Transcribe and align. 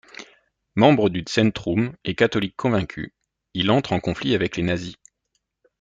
Membre 0.75 1.09
du 1.09 1.23
Zentrum 1.29 1.95
et 2.05 2.15
catholique 2.15 2.55
convaincu, 2.55 3.13
il 3.53 3.69
entre 3.69 3.93
en 3.93 3.99
conflit 3.99 4.33
avec 4.33 4.57
les 4.57 4.63
nazis. 4.63 4.95